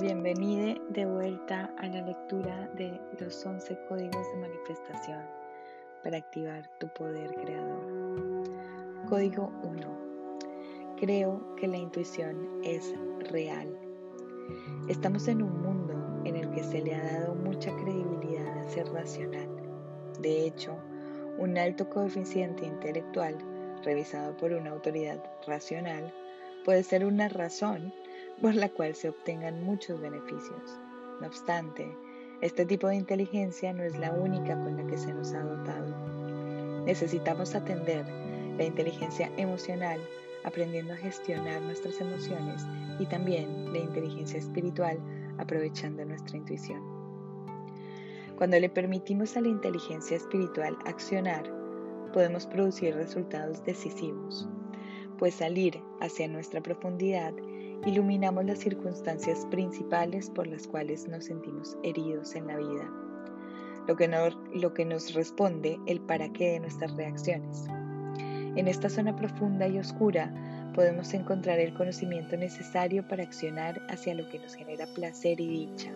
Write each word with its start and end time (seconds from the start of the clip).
Bienvenida 0.00 0.80
de 0.90 1.06
vuelta 1.06 1.74
a 1.76 1.88
la 1.88 2.02
lectura 2.02 2.70
de 2.76 3.00
los 3.18 3.44
11 3.44 3.76
códigos 3.88 4.32
de 4.32 4.40
manifestación 4.40 5.22
para 6.04 6.18
activar 6.18 6.70
tu 6.78 6.86
poder 6.94 7.34
creador. 7.34 8.44
Código 9.08 9.50
1. 9.64 10.96
Creo 11.00 11.56
que 11.56 11.66
la 11.66 11.78
intuición 11.78 12.60
es 12.62 12.94
real. 13.28 13.76
Estamos 14.88 15.26
en 15.26 15.42
un 15.42 15.62
mundo 15.62 16.22
en 16.24 16.36
el 16.36 16.48
que 16.52 16.62
se 16.62 16.80
le 16.80 16.94
ha 16.94 17.20
dado 17.20 17.34
mucha 17.34 17.74
credibilidad 17.74 18.56
a 18.56 18.68
ser 18.68 18.86
racional. 18.92 19.48
De 20.20 20.46
hecho, 20.46 20.76
un 21.38 21.58
alto 21.58 21.90
coeficiente 21.90 22.64
intelectual, 22.64 23.36
revisado 23.82 24.36
por 24.36 24.52
una 24.52 24.70
autoridad 24.70 25.20
racional, 25.44 26.14
puede 26.64 26.84
ser 26.84 27.04
una 27.04 27.28
razón 27.28 27.92
por 28.40 28.54
la 28.54 28.68
cual 28.68 28.94
se 28.94 29.08
obtengan 29.08 29.62
muchos 29.64 30.00
beneficios. 30.00 30.78
No 31.20 31.26
obstante, 31.26 31.88
este 32.40 32.64
tipo 32.64 32.86
de 32.86 32.96
inteligencia 32.96 33.72
no 33.72 33.82
es 33.82 33.98
la 33.98 34.12
única 34.12 34.54
con 34.62 34.76
la 34.76 34.86
que 34.86 34.96
se 34.96 35.12
nos 35.12 35.32
ha 35.32 35.42
dotado. 35.42 35.94
Necesitamos 36.84 37.54
atender 37.54 38.06
la 38.56 38.64
inteligencia 38.64 39.30
emocional 39.36 40.00
aprendiendo 40.44 40.92
a 40.92 40.96
gestionar 40.96 41.60
nuestras 41.62 42.00
emociones 42.00 42.64
y 42.98 43.06
también 43.06 43.72
la 43.72 43.78
inteligencia 43.78 44.38
espiritual 44.38 44.98
aprovechando 45.38 46.04
nuestra 46.04 46.36
intuición. 46.36 46.82
Cuando 48.36 48.58
le 48.60 48.68
permitimos 48.68 49.36
a 49.36 49.40
la 49.40 49.48
inteligencia 49.48 50.16
espiritual 50.16 50.78
accionar, 50.86 51.42
podemos 52.12 52.46
producir 52.46 52.94
resultados 52.94 53.64
decisivos, 53.64 54.48
pues 55.18 55.34
salir 55.34 55.80
hacia 56.00 56.28
nuestra 56.28 56.62
profundidad 56.62 57.34
iluminamos 57.86 58.44
las 58.44 58.58
circunstancias 58.58 59.46
principales 59.50 60.30
por 60.30 60.46
las 60.46 60.66
cuales 60.66 61.08
nos 61.08 61.24
sentimos 61.24 61.76
heridos 61.82 62.34
en 62.34 62.46
la 62.46 62.56
vida, 62.56 62.90
lo 63.86 63.96
que, 64.74 64.84
nos 64.84 65.14
responde 65.14 65.78
el 65.86 66.00
para 66.00 66.32
qué 66.32 66.52
de 66.52 66.60
nuestras 66.60 66.94
reacciones. 66.96 67.66
En 68.56 68.68
esta 68.68 68.88
zona 68.88 69.14
profunda 69.16 69.68
y 69.68 69.78
oscura 69.78 70.32
podemos 70.74 71.14
encontrar 71.14 71.58
el 71.58 71.74
conocimiento 71.74 72.36
necesario 72.36 73.06
para 73.06 73.22
accionar 73.22 73.80
hacia 73.88 74.14
lo 74.14 74.28
que 74.28 74.38
nos 74.38 74.54
genera 74.54 74.86
placer 74.94 75.40
y 75.40 75.66
dicha. 75.66 75.90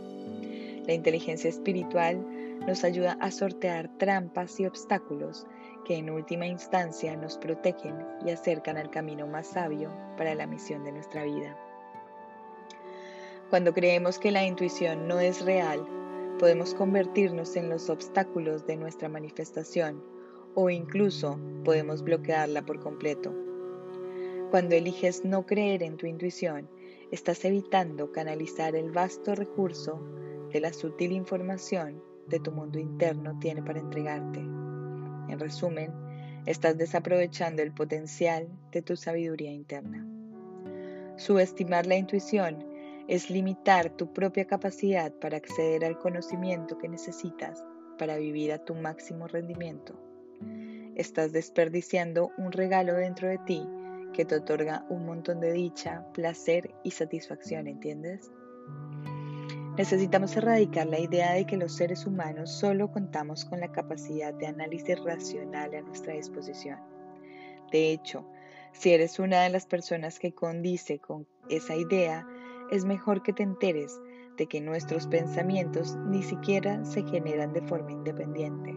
La 0.87 0.95
inteligencia 0.95 1.51
espiritual 1.51 2.25
nos 2.67 2.85
ayuda 2.85 3.19
a 3.21 3.31
sortear 3.31 3.89
trampas 3.99 4.59
y 4.61 4.67
obstáculos 4.67 5.47
que 5.85 5.97
en 5.97 6.11
última 6.11 6.47
instancia 6.47 7.17
nos 7.17 7.37
protegen 7.39 7.95
y 8.25 8.31
acercan 8.31 8.77
al 8.77 8.91
camino 8.91 9.27
más 9.27 9.49
sabio 9.49 9.91
para 10.17 10.35
la 10.35 10.47
misión 10.47 10.85
de 10.85 10.93
nuestra 10.93 11.25
vida. 11.25 11.57
Cuando 13.53 13.75
creemos 13.75 14.19
que 14.19 14.31
la 14.31 14.47
intuición 14.47 15.07
no 15.07 15.21
es 15.21 15.45
real, 15.45 15.87
podemos 16.39 16.73
convertirnos 16.73 17.55
en 17.55 17.69
los 17.69 17.91
obstáculos 17.91 18.67
de 18.67 18.79
nuestra 18.79 19.11
manifestación 19.11 20.03
o 20.55 20.71
incluso 20.71 21.39
podemos 21.63 22.03
bloquearla 22.03 22.65
por 22.65 22.81
completo. 22.81 23.35
Cuando 24.51 24.75
eliges 24.75 25.27
no 25.27 25.45
creer 25.45 25.83
en 25.83 25.99
tu 25.99 26.07
intuición, 26.07 26.67
estás 27.11 27.45
evitando 27.45 28.11
canalizar 28.11 28.75
el 28.75 28.91
vasto 28.91 29.35
recurso 29.35 30.01
de 30.51 30.59
la 30.59 30.73
sutil 30.73 31.13
información 31.13 32.03
de 32.29 32.41
tu 32.41 32.53
mundo 32.53 32.79
interno 32.79 33.39
tiene 33.39 33.63
para 33.63 33.81
entregarte. 33.81 34.39
En 34.39 35.39
resumen, 35.39 35.93
estás 36.47 36.79
desaprovechando 36.79 37.61
el 37.61 37.75
potencial 37.75 38.49
de 38.71 38.81
tu 38.81 38.97
sabiduría 38.97 39.53
interna. 39.53 40.09
Subestimar 41.19 41.85
la 41.85 41.97
intuición 41.97 42.72
es 43.13 43.29
limitar 43.29 43.91
tu 43.91 44.11
propia 44.11 44.47
capacidad 44.47 45.13
para 45.13 45.37
acceder 45.37 45.85
al 45.85 45.99
conocimiento 45.99 46.79
que 46.79 46.89
necesitas 46.89 47.63
para 47.99 48.17
vivir 48.17 48.51
a 48.53 48.65
tu 48.65 48.75
máximo 48.75 49.29
rendimiento. 49.29 50.01
Estás 50.95 51.31
desperdiciando 51.31 52.31
un 52.39 52.53
regalo 52.53 52.95
dentro 52.95 53.29
de 53.29 53.37
ti 53.37 53.69
que 54.15 54.25
te 54.25 54.37
otorga 54.37 54.87
un 54.89 55.05
montón 55.05 55.41
de 55.41 55.53
dicha, 55.53 56.07
placer 56.15 56.75
y 56.85 56.93
satisfacción, 56.93 57.67
¿entiendes? 57.67 58.31
Necesitamos 59.77 60.35
erradicar 60.39 60.87
la 60.87 60.99
idea 60.99 61.35
de 61.35 61.45
que 61.45 61.59
los 61.59 61.75
seres 61.75 62.07
humanos 62.07 62.51
solo 62.51 62.91
contamos 62.91 63.45
con 63.45 63.61
la 63.61 63.71
capacidad 63.71 64.33
de 64.33 64.47
análisis 64.47 64.99
racional 65.05 65.75
a 65.75 65.83
nuestra 65.83 66.15
disposición. 66.15 66.79
De 67.73 67.93
hecho, 67.93 68.25
si 68.73 68.95
eres 68.95 69.19
una 69.19 69.43
de 69.43 69.51
las 69.51 69.67
personas 69.67 70.19
que 70.19 70.33
condice 70.33 70.99
con 70.99 71.27
esa 71.51 71.77
idea, 71.77 72.27
es 72.73 72.87
mejor 72.87 73.23
que 73.23 73.35
te 73.35 73.43
enteres 73.43 74.01
de 74.39 74.47
que 74.47 74.63
nuestros 74.63 75.07
pensamientos 75.07 75.95
ni 76.07 76.23
siquiera 76.23 76.83
se 76.87 77.03
generan 77.03 77.53
de 77.53 77.61
forma 77.61 77.93
independiente. 77.93 78.75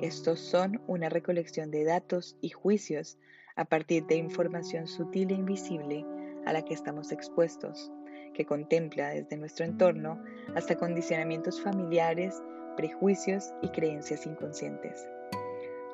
Estos 0.00 0.40
son 0.40 0.82
una 0.88 1.08
recolección 1.08 1.70
de 1.70 1.84
datos 1.84 2.36
y 2.40 2.48
juicios 2.48 3.16
a 3.54 3.64
partir 3.64 4.04
de 4.06 4.16
información 4.16 4.88
sutil 4.88 5.30
e 5.30 5.34
invisible 5.34 6.04
a 6.46 6.52
la 6.52 6.64
que 6.64 6.74
estamos 6.74 7.12
expuestos, 7.12 7.92
que 8.34 8.44
contempla 8.44 9.10
desde 9.10 9.36
nuestro 9.36 9.64
entorno 9.64 10.20
hasta 10.56 10.74
condicionamientos 10.76 11.62
familiares, 11.62 12.42
prejuicios 12.76 13.52
y 13.62 13.68
creencias 13.68 14.26
inconscientes. 14.26 15.08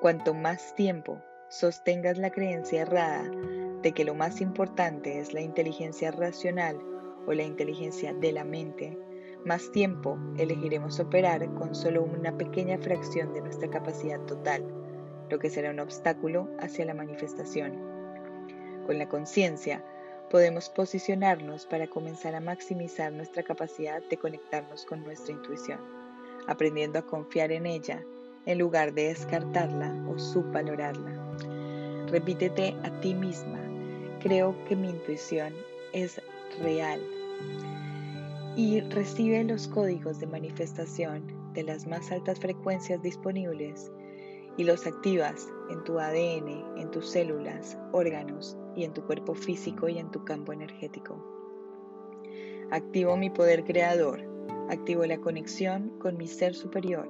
Cuanto 0.00 0.32
más 0.32 0.74
tiempo 0.76 1.20
sostengas 1.50 2.16
la 2.16 2.30
creencia 2.30 2.82
errada 2.82 3.30
de 3.82 3.92
que 3.92 4.04
lo 4.06 4.14
más 4.14 4.40
importante 4.40 5.18
es 5.18 5.34
la 5.34 5.42
inteligencia 5.42 6.10
racional 6.10 6.78
o 7.26 7.32
la 7.32 7.42
inteligencia 7.42 8.12
de 8.14 8.32
la 8.32 8.44
mente, 8.44 8.98
más 9.44 9.70
tiempo 9.72 10.18
elegiremos 10.38 10.98
operar 11.00 11.46
con 11.54 11.74
solo 11.74 12.02
una 12.02 12.36
pequeña 12.36 12.78
fracción 12.78 13.34
de 13.34 13.42
nuestra 13.42 13.68
capacidad 13.68 14.20
total, 14.20 14.64
lo 15.28 15.38
que 15.38 15.50
será 15.50 15.70
un 15.70 15.80
obstáculo 15.80 16.48
hacia 16.60 16.86
la 16.86 16.94
manifestación. 16.94 17.72
Con 18.86 18.98
la 18.98 19.08
conciencia, 19.08 19.84
podemos 20.30 20.70
posicionarnos 20.70 21.66
para 21.66 21.86
comenzar 21.86 22.34
a 22.34 22.40
maximizar 22.40 23.12
nuestra 23.12 23.42
capacidad 23.42 24.02
de 24.08 24.16
conectarnos 24.16 24.84
con 24.86 25.04
nuestra 25.04 25.34
intuición, 25.34 25.78
aprendiendo 26.46 26.98
a 26.98 27.06
confiar 27.06 27.52
en 27.52 27.66
ella 27.66 28.02
en 28.46 28.58
lugar 28.58 28.94
de 28.94 29.08
descartarla 29.08 29.94
o 30.08 30.18
subvalorarla. 30.18 31.36
Repítete 32.08 32.74
a 32.82 33.00
ti 33.00 33.14
misma, 33.14 33.60
creo 34.20 34.54
que 34.64 34.76
mi 34.76 34.90
intuición 34.90 35.52
es 35.94 36.20
real 36.60 37.00
y 38.56 38.80
recibe 38.80 39.42
los 39.44 39.66
códigos 39.68 40.20
de 40.20 40.26
manifestación 40.26 41.24
de 41.54 41.62
las 41.62 41.86
más 41.86 42.10
altas 42.12 42.38
frecuencias 42.38 43.00
disponibles 43.02 43.90
y 44.56 44.64
los 44.64 44.86
activas 44.86 45.48
en 45.70 45.82
tu 45.84 45.98
ADN, 45.98 46.78
en 46.78 46.90
tus 46.90 47.10
células, 47.10 47.78
órganos 47.92 48.56
y 48.76 48.84
en 48.84 48.92
tu 48.92 49.02
cuerpo 49.02 49.34
físico 49.34 49.88
y 49.88 49.98
en 49.98 50.10
tu 50.10 50.24
campo 50.24 50.52
energético. 50.52 51.16
Activo 52.70 53.16
mi 53.16 53.30
poder 53.30 53.64
creador, 53.64 54.22
activo 54.70 55.04
la 55.06 55.18
conexión 55.18 55.98
con 55.98 56.16
mi 56.16 56.26
ser 56.26 56.54
superior 56.54 57.08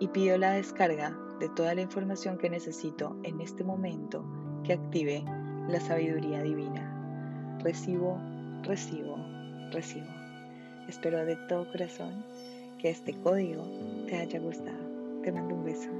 y 0.00 0.08
pido 0.08 0.36
la 0.38 0.52
descarga 0.52 1.16
de 1.40 1.48
toda 1.50 1.74
la 1.74 1.82
información 1.82 2.38
que 2.38 2.50
necesito 2.50 3.16
en 3.22 3.40
este 3.40 3.64
momento 3.64 4.24
que 4.64 4.72
active 4.72 5.24
la 5.68 5.80
sabiduría 5.80 6.42
divina. 6.42 6.85
Recibo, 7.66 8.16
recibo, 8.62 9.16
recibo. 9.72 10.06
Espero 10.86 11.26
de 11.26 11.34
todo 11.48 11.68
corazón 11.72 12.24
que 12.78 12.90
este 12.90 13.12
código 13.12 13.64
te 14.06 14.14
haya 14.18 14.38
gustado. 14.38 14.78
Te 15.24 15.32
mando 15.32 15.56
un 15.56 15.64
beso. 15.64 15.90